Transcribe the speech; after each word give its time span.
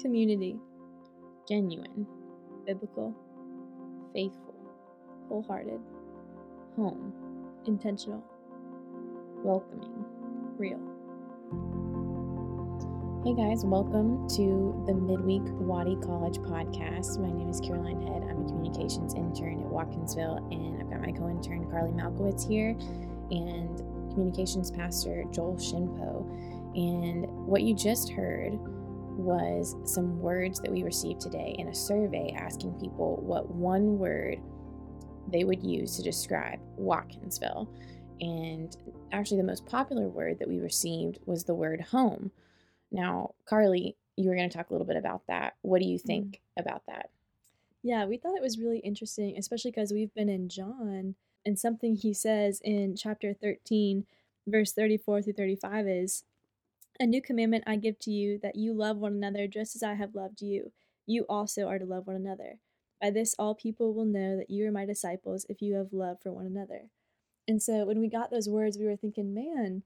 community, 0.00 0.56
genuine, 1.48 2.06
biblical, 2.64 3.12
faithful, 4.14 4.54
wholehearted, 5.28 5.80
home, 6.76 7.12
intentional, 7.66 8.22
welcoming. 9.42 10.04
real. 10.56 10.78
Hey 13.24 13.34
guys, 13.34 13.64
welcome 13.64 14.28
to 14.28 14.84
the 14.86 14.94
Midweek 14.94 15.42
Wadi 15.44 15.96
College 15.96 16.38
podcast. 16.38 17.18
My 17.18 17.32
name 17.32 17.50
is 17.50 17.60
Caroline 17.60 18.00
Head. 18.00 18.22
I'm 18.22 18.44
a 18.44 18.48
communications 18.48 19.14
intern 19.14 19.60
at 19.60 19.66
Watkinsville, 19.66 20.38
and 20.52 20.80
I've 20.80 20.90
got 20.90 21.00
my 21.00 21.10
co 21.10 21.28
intern 21.28 21.68
Carly 21.72 21.90
Malkowitz 21.90 22.48
here 22.48 22.70
and 23.32 23.78
communications 24.12 24.70
pastor 24.70 25.24
Joel 25.32 25.56
Shinpo. 25.56 26.24
And 26.76 27.26
what 27.48 27.62
you 27.62 27.74
just 27.74 28.12
heard 28.12 28.60
was 29.18 29.76
some 29.84 30.20
words 30.20 30.60
that 30.60 30.70
we 30.70 30.82
received 30.82 31.20
today 31.20 31.54
in 31.58 31.68
a 31.68 31.74
survey 31.74 32.32
asking 32.36 32.72
people 32.80 33.16
what 33.22 33.50
one 33.50 33.98
word 33.98 34.40
they 35.30 35.44
would 35.44 35.62
use 35.62 35.96
to 35.96 36.02
describe 36.02 36.60
Watkinsville. 36.78 37.68
And 38.20 38.76
actually, 39.12 39.38
the 39.38 39.46
most 39.46 39.66
popular 39.66 40.08
word 40.08 40.38
that 40.38 40.48
we 40.48 40.58
received 40.58 41.18
was 41.26 41.44
the 41.44 41.54
word 41.54 41.80
home. 41.80 42.30
Now, 42.90 43.34
Carly, 43.44 43.96
you 44.16 44.28
were 44.28 44.36
going 44.36 44.48
to 44.48 44.56
talk 44.56 44.70
a 44.70 44.72
little 44.72 44.86
bit 44.86 44.96
about 44.96 45.26
that. 45.28 45.54
What 45.62 45.80
do 45.80 45.88
you 45.88 45.98
mm-hmm. 45.98 46.06
think 46.06 46.40
about 46.58 46.82
that? 46.86 47.10
Yeah, 47.82 48.06
we 48.06 48.16
thought 48.16 48.36
it 48.36 48.42
was 48.42 48.58
really 48.58 48.80
interesting, 48.80 49.36
especially 49.38 49.70
because 49.70 49.92
we've 49.92 50.14
been 50.14 50.28
in 50.28 50.48
John, 50.48 51.14
and 51.46 51.58
something 51.58 51.94
he 51.94 52.12
says 52.12 52.60
in 52.64 52.96
chapter 52.96 53.32
13, 53.32 54.04
verse 54.48 54.72
34 54.72 55.22
through 55.22 55.32
35 55.34 55.86
is 55.86 56.24
A 57.00 57.06
new 57.06 57.22
commandment 57.22 57.64
I 57.66 57.76
give 57.76 57.98
to 58.00 58.10
you, 58.10 58.38
that 58.42 58.56
you 58.56 58.72
love 58.72 58.98
one 58.98 59.12
another 59.14 59.46
just 59.46 59.76
as 59.76 59.82
I 59.82 59.94
have 59.94 60.14
loved 60.14 60.42
you. 60.42 60.72
You 61.06 61.24
also 61.28 61.66
are 61.68 61.78
to 61.78 61.84
love 61.86 62.06
one 62.06 62.16
another. 62.16 62.58
By 63.00 63.10
this, 63.10 63.34
all 63.38 63.54
people 63.54 63.94
will 63.94 64.04
know 64.04 64.36
that 64.36 64.50
you 64.50 64.66
are 64.66 64.72
my 64.72 64.84
disciples 64.84 65.46
if 65.48 65.62
you 65.62 65.74
have 65.74 65.92
love 65.92 66.20
for 66.20 66.32
one 66.32 66.46
another. 66.46 66.90
And 67.48 67.62
so 67.62 67.86
when 67.86 68.00
we 68.00 68.08
got 68.08 68.30
those 68.30 68.48
words, 68.48 68.78
we 68.78 68.86
were 68.86 68.96
thinking, 68.96 69.34
man, 69.34 69.84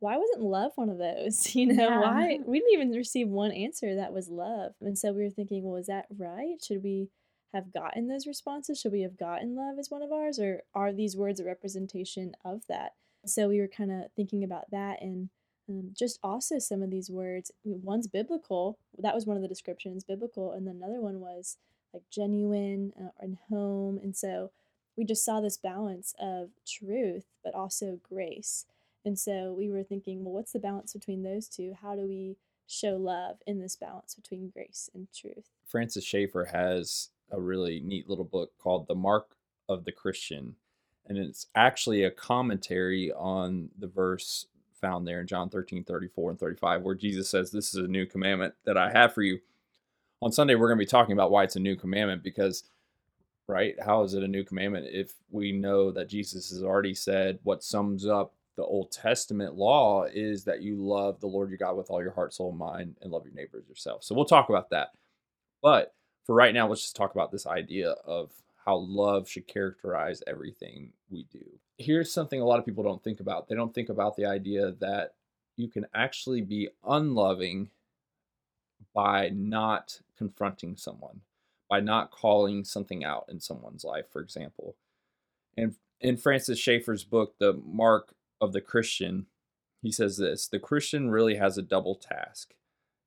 why 0.00 0.16
wasn't 0.16 0.42
love 0.42 0.72
one 0.76 0.90
of 0.90 0.98
those? 0.98 1.54
You 1.56 1.66
know, 1.66 1.90
Yeah. 1.90 1.98
why? 2.00 2.40
We 2.44 2.58
didn't 2.60 2.74
even 2.74 2.90
receive 2.92 3.28
one 3.28 3.52
answer 3.52 3.94
that 3.96 4.12
was 4.12 4.28
love. 4.28 4.74
And 4.80 4.98
so 4.98 5.12
we 5.12 5.24
were 5.24 5.30
thinking, 5.30 5.64
well, 5.64 5.76
is 5.76 5.86
that 5.86 6.06
right? 6.16 6.62
Should 6.62 6.82
we 6.82 7.10
have 7.54 7.72
gotten 7.72 8.08
those 8.08 8.26
responses? 8.26 8.80
Should 8.80 8.92
we 8.92 9.02
have 9.02 9.16
gotten 9.16 9.54
love 9.54 9.78
as 9.78 9.90
one 9.90 10.02
of 10.02 10.12
ours? 10.12 10.38
Or 10.38 10.62
are 10.74 10.92
these 10.92 11.16
words 11.16 11.40
a 11.40 11.44
representation 11.44 12.34
of 12.44 12.66
that? 12.68 12.92
So 13.26 13.48
we 13.48 13.60
were 13.60 13.68
kind 13.68 13.92
of 13.92 14.12
thinking 14.16 14.44
about 14.44 14.70
that 14.70 15.02
and 15.02 15.30
um, 15.72 15.90
just 15.96 16.18
also 16.22 16.58
some 16.58 16.82
of 16.82 16.90
these 16.90 17.10
words. 17.10 17.50
One's 17.64 18.06
biblical. 18.06 18.78
That 18.98 19.14
was 19.14 19.26
one 19.26 19.36
of 19.36 19.42
the 19.42 19.48
descriptions, 19.48 20.04
biblical. 20.04 20.52
And 20.52 20.66
then 20.66 20.76
another 20.76 21.00
one 21.00 21.20
was 21.20 21.56
like 21.92 22.02
genuine 22.10 22.92
uh, 23.00 23.10
and 23.20 23.38
home. 23.48 23.98
And 24.02 24.16
so 24.16 24.50
we 24.96 25.04
just 25.04 25.24
saw 25.24 25.40
this 25.40 25.56
balance 25.56 26.14
of 26.20 26.50
truth, 26.66 27.24
but 27.44 27.54
also 27.54 28.00
grace. 28.08 28.66
And 29.04 29.18
so 29.18 29.54
we 29.56 29.68
were 29.68 29.82
thinking, 29.82 30.24
well, 30.24 30.34
what's 30.34 30.52
the 30.52 30.58
balance 30.58 30.92
between 30.92 31.22
those 31.22 31.48
two? 31.48 31.76
How 31.80 31.96
do 31.96 32.06
we 32.06 32.36
show 32.68 32.96
love 32.96 33.38
in 33.46 33.60
this 33.60 33.76
balance 33.76 34.14
between 34.14 34.50
grace 34.50 34.88
and 34.94 35.08
truth? 35.12 35.50
Francis 35.66 36.04
Schaeffer 36.04 36.46
has 36.52 37.08
a 37.30 37.40
really 37.40 37.80
neat 37.80 38.08
little 38.08 38.24
book 38.24 38.52
called 38.58 38.86
The 38.86 38.94
Mark 38.94 39.36
of 39.68 39.84
the 39.84 39.92
Christian. 39.92 40.56
And 41.06 41.18
it's 41.18 41.46
actually 41.54 42.04
a 42.04 42.10
commentary 42.10 43.10
on 43.12 43.70
the 43.76 43.88
verse 43.88 44.46
found 44.82 45.06
there 45.08 45.20
in 45.20 45.26
John 45.26 45.48
13, 45.48 45.84
34 45.84 46.30
and 46.32 46.38
35, 46.38 46.82
where 46.82 46.94
Jesus 46.94 47.30
says, 47.30 47.50
This 47.50 47.74
is 47.74 47.84
a 47.84 47.88
new 47.88 48.04
commandment 48.04 48.54
that 48.66 48.76
I 48.76 48.90
have 48.90 49.14
for 49.14 49.22
you. 49.22 49.38
On 50.20 50.30
Sunday, 50.30 50.54
we're 50.54 50.68
going 50.68 50.78
to 50.78 50.84
be 50.84 50.86
talking 50.86 51.14
about 51.14 51.30
why 51.30 51.44
it's 51.44 51.56
a 51.56 51.60
new 51.60 51.76
commandment 51.76 52.22
because, 52.22 52.64
right, 53.48 53.74
how 53.82 54.02
is 54.02 54.12
it 54.14 54.22
a 54.22 54.28
new 54.28 54.44
commandment 54.44 54.86
if 54.90 55.14
we 55.30 55.52
know 55.52 55.90
that 55.92 56.08
Jesus 56.08 56.50
has 56.50 56.62
already 56.62 56.94
said 56.94 57.38
what 57.42 57.64
sums 57.64 58.06
up 58.06 58.34
the 58.56 58.64
Old 58.64 58.92
Testament 58.92 59.54
law 59.54 60.04
is 60.04 60.44
that 60.44 60.62
you 60.62 60.76
love 60.76 61.20
the 61.20 61.26
Lord 61.26 61.48
your 61.48 61.58
God 61.58 61.76
with 61.76 61.90
all 61.90 62.02
your 62.02 62.12
heart, 62.12 62.34
soul, 62.34 62.52
mind, 62.52 62.96
and 63.00 63.10
love 63.10 63.24
your 63.24 63.34
neighbors 63.34 63.64
yourself. 63.66 64.04
So 64.04 64.14
we'll 64.14 64.26
talk 64.26 64.50
about 64.50 64.70
that. 64.70 64.88
But 65.62 65.94
for 66.26 66.34
right 66.34 66.52
now, 66.52 66.68
let's 66.68 66.82
just 66.82 66.96
talk 66.96 67.14
about 67.14 67.32
this 67.32 67.46
idea 67.46 67.92
of 68.04 68.30
how 68.64 68.76
love 68.76 69.28
should 69.28 69.48
characterize 69.48 70.22
everything 70.26 70.92
we 71.10 71.26
do. 71.32 71.44
Here's 71.78 72.12
something 72.12 72.40
a 72.40 72.44
lot 72.44 72.58
of 72.58 72.66
people 72.66 72.84
don't 72.84 73.02
think 73.02 73.20
about. 73.20 73.48
They 73.48 73.54
don't 73.54 73.74
think 73.74 73.88
about 73.88 74.16
the 74.16 74.26
idea 74.26 74.72
that 74.80 75.14
you 75.56 75.68
can 75.68 75.86
actually 75.94 76.40
be 76.40 76.68
unloving 76.86 77.70
by 78.94 79.30
not 79.30 80.00
confronting 80.16 80.76
someone, 80.76 81.20
by 81.68 81.80
not 81.80 82.10
calling 82.10 82.64
something 82.64 83.04
out 83.04 83.24
in 83.28 83.40
someone's 83.40 83.84
life, 83.84 84.06
for 84.12 84.20
example. 84.20 84.76
And 85.56 85.74
in 86.00 86.16
Francis 86.16 86.58
Schaeffer's 86.58 87.04
book, 87.04 87.34
The 87.38 87.60
Mark 87.64 88.14
of 88.40 88.52
the 88.52 88.60
Christian, 88.60 89.26
he 89.80 89.92
says 89.92 90.16
this 90.16 90.46
the 90.46 90.58
Christian 90.58 91.10
really 91.10 91.36
has 91.36 91.58
a 91.58 91.62
double 91.62 91.94
task. 91.94 92.54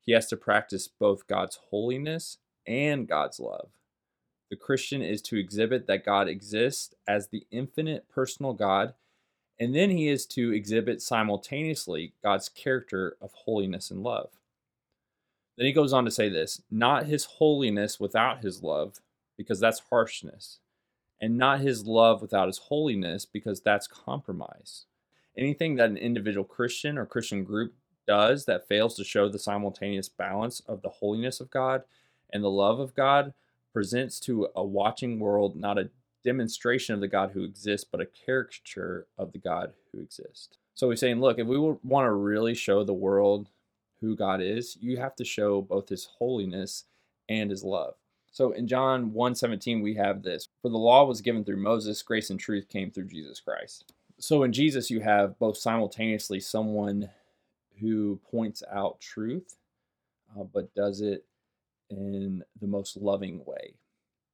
He 0.00 0.12
has 0.12 0.26
to 0.28 0.36
practice 0.36 0.88
both 0.88 1.26
God's 1.26 1.58
holiness 1.70 2.38
and 2.66 3.08
God's 3.08 3.40
love. 3.40 3.70
The 4.50 4.56
Christian 4.56 5.02
is 5.02 5.22
to 5.22 5.36
exhibit 5.36 5.86
that 5.86 6.04
God 6.04 6.28
exists 6.28 6.94
as 7.08 7.28
the 7.28 7.46
infinite 7.50 8.08
personal 8.08 8.52
God, 8.52 8.94
and 9.58 9.74
then 9.74 9.90
he 9.90 10.08
is 10.08 10.26
to 10.26 10.52
exhibit 10.52 11.00
simultaneously 11.00 12.12
God's 12.22 12.48
character 12.48 13.16
of 13.20 13.32
holiness 13.32 13.90
and 13.90 14.02
love. 14.02 14.30
Then 15.56 15.66
he 15.66 15.72
goes 15.72 15.92
on 15.92 16.04
to 16.04 16.10
say 16.10 16.28
this 16.28 16.62
not 16.70 17.06
his 17.06 17.24
holiness 17.24 17.98
without 17.98 18.42
his 18.42 18.62
love, 18.62 19.00
because 19.36 19.60
that's 19.60 19.82
harshness, 19.90 20.58
and 21.20 21.38
not 21.38 21.60
his 21.60 21.86
love 21.86 22.20
without 22.20 22.48
his 22.48 22.58
holiness, 22.58 23.24
because 23.24 23.60
that's 23.60 23.86
compromise. 23.86 24.86
Anything 25.36 25.76
that 25.76 25.90
an 25.90 25.96
individual 25.96 26.44
Christian 26.44 26.98
or 26.98 27.06
Christian 27.06 27.44
group 27.44 27.74
does 28.06 28.44
that 28.44 28.68
fails 28.68 28.94
to 28.96 29.04
show 29.04 29.28
the 29.28 29.38
simultaneous 29.38 30.08
balance 30.08 30.60
of 30.60 30.82
the 30.82 30.90
holiness 30.90 31.40
of 31.40 31.50
God 31.50 31.82
and 32.32 32.44
the 32.44 32.50
love 32.50 32.78
of 32.78 32.94
God 32.94 33.32
presents 33.74 34.18
to 34.20 34.48
a 34.56 34.64
watching 34.64 35.18
world 35.18 35.56
not 35.56 35.76
a 35.76 35.90
demonstration 36.24 36.94
of 36.94 37.02
the 37.02 37.08
God 37.08 37.32
who 37.32 37.44
exists, 37.44 37.86
but 37.90 38.00
a 38.00 38.06
caricature 38.06 39.06
of 39.18 39.32
the 39.32 39.38
God 39.38 39.74
who 39.92 40.00
exists. 40.00 40.56
So 40.72 40.88
he's 40.88 41.00
saying, 41.00 41.20
look, 41.20 41.38
if 41.38 41.46
we 41.46 41.58
want 41.58 42.06
to 42.06 42.12
really 42.12 42.54
show 42.54 42.82
the 42.82 42.94
world 42.94 43.50
who 44.00 44.16
God 44.16 44.40
is, 44.40 44.78
you 44.80 44.96
have 44.96 45.14
to 45.16 45.24
show 45.24 45.60
both 45.60 45.90
his 45.90 46.08
holiness 46.18 46.84
and 47.28 47.50
his 47.50 47.62
love. 47.62 47.94
So 48.32 48.52
in 48.52 48.66
John 48.66 49.12
1:17 49.12 49.82
we 49.82 49.94
have 49.94 50.22
this, 50.22 50.48
for 50.60 50.68
the 50.68 50.78
law 50.78 51.04
was 51.04 51.20
given 51.20 51.44
through 51.44 51.58
Moses, 51.58 52.02
grace 52.02 52.30
and 52.30 52.40
truth 52.40 52.68
came 52.68 52.90
through 52.90 53.06
Jesus 53.06 53.38
Christ. 53.38 53.92
So 54.18 54.42
in 54.42 54.52
Jesus 54.52 54.90
you 54.90 55.00
have 55.00 55.38
both 55.38 55.56
simultaneously 55.56 56.40
someone 56.40 57.10
who 57.80 58.20
points 58.30 58.62
out 58.72 59.00
truth, 59.00 59.56
uh, 60.36 60.44
but 60.44 60.74
does 60.74 61.00
it 61.00 61.24
in 61.96 62.42
the 62.60 62.66
most 62.66 62.96
loving 62.96 63.44
way. 63.44 63.74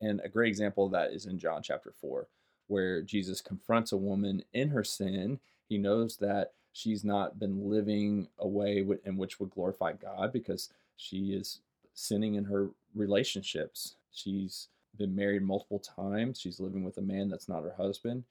And 0.00 0.20
a 0.24 0.28
great 0.28 0.48
example 0.48 0.86
of 0.86 0.92
that 0.92 1.12
is 1.12 1.26
in 1.26 1.38
John 1.38 1.62
chapter 1.62 1.92
4, 2.00 2.26
where 2.68 3.02
Jesus 3.02 3.40
confronts 3.40 3.92
a 3.92 3.96
woman 3.96 4.44
in 4.52 4.68
her 4.70 4.84
sin. 4.84 5.40
He 5.68 5.78
knows 5.78 6.16
that 6.18 6.52
she's 6.72 7.04
not 7.04 7.38
been 7.38 7.68
living 7.68 8.28
a 8.38 8.46
way 8.46 8.86
in 9.04 9.16
which 9.16 9.40
would 9.40 9.50
glorify 9.50 9.92
God 9.92 10.32
because 10.32 10.70
she 10.96 11.32
is 11.32 11.60
sinning 11.94 12.34
in 12.34 12.44
her 12.44 12.68
relationships. 12.94 13.96
She's 14.12 14.68
been 14.96 15.14
married 15.14 15.42
multiple 15.42 15.80
times, 15.80 16.40
she's 16.40 16.60
living 16.60 16.84
with 16.84 16.98
a 16.98 17.02
man 17.02 17.28
that's 17.28 17.48
not 17.48 17.62
her 17.62 17.74
husband. 17.76 18.24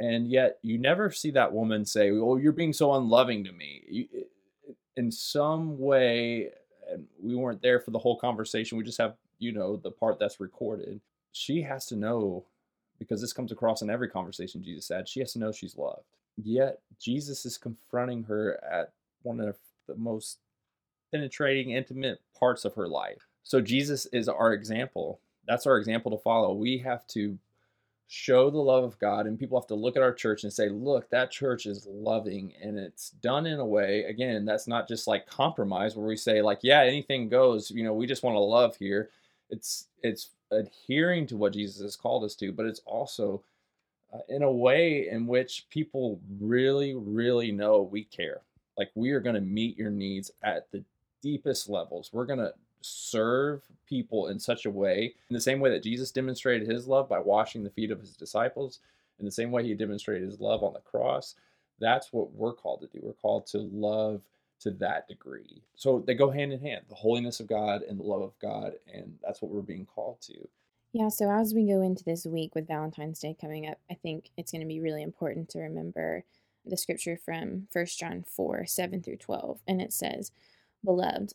And 0.00 0.28
yet, 0.30 0.58
you 0.62 0.78
never 0.78 1.10
see 1.10 1.32
that 1.32 1.52
woman 1.52 1.84
say, 1.84 2.10
Oh, 2.10 2.36
you're 2.36 2.52
being 2.52 2.72
so 2.72 2.94
unloving 2.94 3.42
to 3.44 3.52
me. 3.52 4.08
In 4.96 5.10
some 5.10 5.78
way, 5.78 6.50
we 7.28 7.36
weren't 7.36 7.62
there 7.62 7.80
for 7.80 7.90
the 7.90 7.98
whole 7.98 8.18
conversation. 8.18 8.78
We 8.78 8.84
just 8.84 8.98
have, 8.98 9.16
you 9.38 9.52
know, 9.52 9.76
the 9.76 9.90
part 9.90 10.18
that's 10.18 10.40
recorded. 10.40 11.00
She 11.32 11.62
has 11.62 11.86
to 11.86 11.96
know, 11.96 12.44
because 12.98 13.20
this 13.20 13.32
comes 13.32 13.52
across 13.52 13.82
in 13.82 13.90
every 13.90 14.08
conversation 14.08 14.62
Jesus 14.62 14.88
had, 14.88 15.08
she 15.08 15.20
has 15.20 15.32
to 15.34 15.38
know 15.38 15.52
she's 15.52 15.76
loved. 15.76 16.04
Yet 16.36 16.80
Jesus 17.00 17.44
is 17.44 17.58
confronting 17.58 18.24
her 18.24 18.62
at 18.64 18.92
one 19.22 19.40
of 19.40 19.56
the 19.86 19.94
most 19.96 20.38
penetrating, 21.12 21.70
intimate 21.70 22.20
parts 22.38 22.64
of 22.64 22.74
her 22.74 22.88
life. 22.88 23.26
So 23.42 23.60
Jesus 23.60 24.06
is 24.06 24.28
our 24.28 24.52
example. 24.52 25.20
That's 25.46 25.66
our 25.66 25.78
example 25.78 26.10
to 26.10 26.22
follow. 26.22 26.52
We 26.52 26.78
have 26.78 27.06
to 27.08 27.38
show 28.08 28.50
the 28.50 28.58
love 28.58 28.84
of 28.84 28.98
God, 28.98 29.26
and 29.26 29.38
people 29.38 29.60
have 29.60 29.68
to 29.68 29.74
look 29.74 29.96
at 29.96 30.02
our 30.02 30.14
church 30.14 30.42
and 30.42 30.52
say, 30.52 30.70
look, 30.70 31.08
that 31.10 31.30
church 31.30 31.66
is 31.66 31.86
loving, 31.88 32.54
and 32.60 32.78
it's 32.78 33.10
done 33.10 33.46
in 33.46 33.60
a 33.60 33.66
way, 33.66 34.04
again, 34.04 34.44
that's 34.46 34.66
not 34.66 34.88
just 34.88 35.06
like 35.06 35.26
compromise 35.26 35.94
where 35.94 36.06
we 36.06 36.16
say, 36.16 36.40
like, 36.40 36.60
yeah, 36.62 36.80
anything 36.82 37.28
goes, 37.28 37.70
you 37.70 37.84
know, 37.84 37.92
we 37.92 38.06
just 38.06 38.22
want 38.22 38.34
to 38.34 38.40
love 38.40 38.76
here. 38.76 39.10
It's 39.50 39.88
it's 40.02 40.30
adhering 40.50 41.26
to 41.26 41.36
what 41.36 41.52
Jesus 41.52 41.82
has 41.82 41.96
called 41.96 42.24
us 42.24 42.34
to, 42.36 42.50
but 42.50 42.66
it's 42.66 42.80
also 42.86 43.42
uh, 44.12 44.18
in 44.28 44.42
a 44.42 44.50
way 44.50 45.08
in 45.08 45.26
which 45.26 45.66
people 45.68 46.18
really, 46.40 46.94
really 46.94 47.52
know 47.52 47.82
we 47.82 48.04
care. 48.04 48.40
Like 48.78 48.90
we 48.94 49.10
are 49.10 49.20
going 49.20 49.34
to 49.34 49.40
meet 49.40 49.76
your 49.76 49.90
needs 49.90 50.30
at 50.42 50.70
the 50.70 50.82
deepest 51.22 51.68
levels. 51.68 52.10
We're 52.12 52.26
going 52.26 52.38
to 52.38 52.54
serve 52.80 53.62
people 53.86 54.28
in 54.28 54.38
such 54.38 54.66
a 54.66 54.70
way, 54.70 55.14
in 55.28 55.34
the 55.34 55.40
same 55.40 55.60
way 55.60 55.70
that 55.70 55.82
Jesus 55.82 56.10
demonstrated 56.10 56.68
his 56.68 56.86
love 56.86 57.08
by 57.08 57.18
washing 57.18 57.64
the 57.64 57.70
feet 57.70 57.90
of 57.90 58.00
his 58.00 58.16
disciples, 58.16 58.80
in 59.18 59.24
the 59.24 59.30
same 59.30 59.50
way 59.50 59.64
he 59.64 59.74
demonstrated 59.74 60.28
his 60.28 60.40
love 60.40 60.62
on 60.62 60.72
the 60.72 60.80
cross. 60.80 61.34
That's 61.80 62.12
what 62.12 62.32
we're 62.32 62.52
called 62.52 62.80
to 62.80 62.86
do. 62.86 63.00
We're 63.02 63.12
called 63.12 63.46
to 63.48 63.58
love 63.58 64.22
to 64.60 64.70
that 64.72 65.08
degree. 65.08 65.62
So 65.76 66.02
they 66.06 66.14
go 66.14 66.30
hand 66.30 66.52
in 66.52 66.60
hand 66.60 66.82
the 66.88 66.94
holiness 66.94 67.40
of 67.40 67.46
God 67.46 67.82
and 67.82 67.98
the 67.98 68.04
love 68.04 68.22
of 68.22 68.38
God. 68.40 68.72
And 68.92 69.16
that's 69.22 69.40
what 69.40 69.50
we're 69.50 69.60
being 69.62 69.86
called 69.86 70.20
to. 70.22 70.48
Yeah, 70.92 71.08
so 71.08 71.30
as 71.30 71.54
we 71.54 71.66
go 71.66 71.82
into 71.82 72.02
this 72.02 72.24
week 72.26 72.54
with 72.54 72.66
Valentine's 72.66 73.20
Day 73.20 73.36
coming 73.38 73.68
up, 73.68 73.78
I 73.90 73.94
think 73.94 74.30
it's 74.36 74.50
going 74.50 74.62
to 74.62 74.66
be 74.66 74.80
really 74.80 75.02
important 75.02 75.48
to 75.50 75.60
remember 75.60 76.24
the 76.64 76.76
scripture 76.76 77.16
from 77.16 77.68
1 77.72 77.86
John 77.98 78.24
4 78.26 78.66
7 78.66 79.02
through 79.02 79.16
12. 79.16 79.60
And 79.68 79.80
it 79.80 79.92
says, 79.92 80.32
Beloved, 80.84 81.34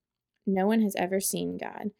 No 0.45 0.67
one 0.67 0.81
has 0.81 0.95
ever 0.95 1.19
seen 1.19 1.57
God. 1.57 1.91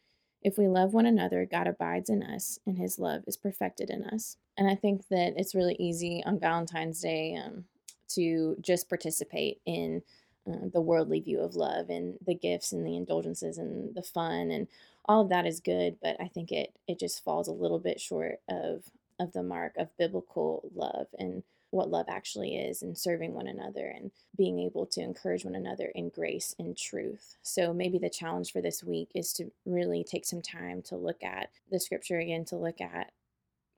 If 0.42 0.58
we 0.58 0.66
love 0.66 0.92
one 0.92 1.06
another, 1.06 1.46
God 1.46 1.68
abides 1.68 2.10
in 2.10 2.22
us, 2.22 2.58
and 2.66 2.76
his 2.76 2.98
love 2.98 3.22
is 3.26 3.36
perfected 3.36 3.90
in 3.90 4.04
us. 4.04 4.36
And 4.58 4.68
I 4.68 4.74
think 4.74 5.06
that 5.08 5.34
it's 5.36 5.54
really 5.54 5.76
easy 5.78 6.22
on 6.26 6.40
Valentine's 6.40 7.00
Day 7.00 7.36
um, 7.36 7.64
to 8.08 8.56
just 8.60 8.88
participate 8.88 9.60
in 9.64 10.02
uh, 10.50 10.66
the 10.72 10.80
worldly 10.80 11.20
view 11.20 11.40
of 11.40 11.54
love 11.54 11.88
and 11.88 12.18
the 12.26 12.34
gifts 12.34 12.72
and 12.72 12.84
the 12.84 12.96
indulgences 12.96 13.58
and 13.58 13.94
the 13.94 14.02
fun 14.02 14.50
and 14.50 14.66
all 15.04 15.22
of 15.22 15.28
that 15.28 15.46
is 15.46 15.60
good 15.60 15.96
but 16.02 16.16
i 16.20 16.26
think 16.26 16.50
it 16.50 16.74
it 16.88 16.98
just 16.98 17.22
falls 17.22 17.46
a 17.46 17.52
little 17.52 17.78
bit 17.78 18.00
short 18.00 18.40
of 18.48 18.82
of 19.20 19.32
the 19.34 19.42
mark 19.42 19.76
of 19.76 19.96
biblical 19.98 20.68
love 20.74 21.06
and 21.16 21.44
what 21.72 21.90
love 21.90 22.04
actually 22.08 22.54
is 22.54 22.82
and 22.82 22.96
serving 22.96 23.32
one 23.32 23.46
another 23.46 23.92
and 23.96 24.10
being 24.36 24.58
able 24.58 24.84
to 24.84 25.00
encourage 25.00 25.44
one 25.44 25.54
another 25.54 25.90
in 25.94 26.10
grace 26.10 26.54
and 26.58 26.76
truth. 26.76 27.36
So 27.42 27.72
maybe 27.72 27.98
the 27.98 28.10
challenge 28.10 28.52
for 28.52 28.60
this 28.60 28.84
week 28.84 29.08
is 29.14 29.32
to 29.34 29.50
really 29.64 30.04
take 30.04 30.26
some 30.26 30.42
time 30.42 30.82
to 30.82 30.96
look 30.96 31.22
at 31.22 31.48
the 31.70 31.80
scripture 31.80 32.18
again, 32.18 32.44
to 32.46 32.56
look 32.56 32.82
at 32.82 33.12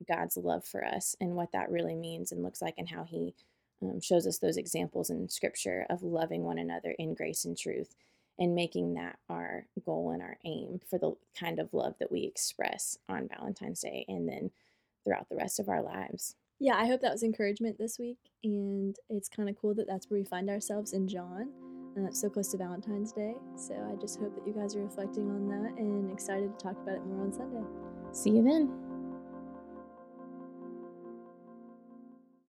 God's 0.05 0.35
love 0.35 0.65
for 0.65 0.83
us 0.83 1.15
and 1.21 1.35
what 1.35 1.53
that 1.53 1.71
really 1.71 1.95
means 1.95 2.33
and 2.33 2.43
looks 2.43 2.61
like 2.61 2.75
and 2.77 2.89
how 2.89 3.05
he 3.05 3.33
um, 3.81 4.01
shows 4.01 4.27
us 4.27 4.39
those 4.39 4.57
examples 4.57 5.09
in 5.09 5.29
scripture 5.29 5.85
of 5.89 6.03
loving 6.03 6.43
one 6.43 6.57
another 6.57 6.93
in 6.99 7.13
grace 7.13 7.45
and 7.45 7.57
truth 7.57 7.95
and 8.37 8.55
making 8.55 8.95
that 8.95 9.17
our 9.29 9.67
goal 9.85 10.11
and 10.11 10.21
our 10.21 10.37
aim 10.43 10.81
for 10.89 10.99
the 10.99 11.13
kind 11.39 11.59
of 11.59 11.73
love 11.73 11.95
that 11.99 12.11
we 12.11 12.23
express 12.23 12.97
on 13.07 13.29
Valentine's 13.29 13.79
Day 13.79 14.03
and 14.09 14.27
then 14.27 14.51
throughout 15.05 15.29
the 15.29 15.37
rest 15.37 15.61
of 15.61 15.69
our 15.69 15.81
lives. 15.81 16.35
Yeah, 16.59 16.75
I 16.77 16.85
hope 16.85 17.01
that 17.01 17.11
was 17.11 17.23
encouragement 17.23 17.77
this 17.77 17.99
week. 17.99 18.17
And 18.43 18.95
it's 19.09 19.29
kind 19.29 19.49
of 19.49 19.55
cool 19.59 19.75
that 19.75 19.87
that's 19.87 20.09
where 20.09 20.19
we 20.19 20.25
find 20.25 20.49
ourselves 20.49 20.93
in 20.93 21.07
John, 21.07 21.49
uh, 21.99 22.11
so 22.11 22.29
close 22.29 22.49
to 22.49 22.57
Valentine's 22.57 23.11
Day. 23.11 23.35
So 23.57 23.73
I 23.73 23.99
just 23.99 24.19
hope 24.19 24.35
that 24.35 24.47
you 24.47 24.53
guys 24.53 24.75
are 24.75 24.83
reflecting 24.83 25.29
on 25.29 25.47
that 25.49 25.77
and 25.77 26.11
excited 26.11 26.57
to 26.57 26.63
talk 26.63 26.77
about 26.81 26.95
it 26.95 27.05
more 27.05 27.23
on 27.23 27.33
Sunday. 27.33 27.63
See 28.11 28.31
you 28.31 28.43
then. 28.43 28.84